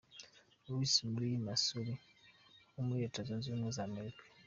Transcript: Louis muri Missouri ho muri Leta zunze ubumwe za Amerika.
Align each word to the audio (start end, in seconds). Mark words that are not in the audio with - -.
Louis 0.65 0.93
muri 1.11 1.27
Missouri 1.45 1.93
ho 2.73 2.79
muri 2.85 2.99
Leta 3.03 3.19
zunze 3.27 3.45
ubumwe 3.47 3.69
za 3.77 3.83
Amerika. 3.89 4.21